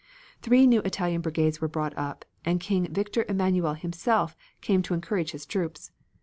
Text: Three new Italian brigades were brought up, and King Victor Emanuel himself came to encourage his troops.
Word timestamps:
Three 0.41 0.65
new 0.65 0.79
Italian 0.79 1.21
brigades 1.21 1.61
were 1.61 1.67
brought 1.67 1.95
up, 1.95 2.25
and 2.43 2.59
King 2.59 2.91
Victor 2.91 3.23
Emanuel 3.29 3.75
himself 3.75 4.35
came 4.59 4.81
to 4.81 4.95
encourage 4.95 5.29
his 5.29 5.45
troops. 5.45 5.91